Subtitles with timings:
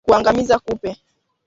[0.03, 0.89] Kuangamiza kupe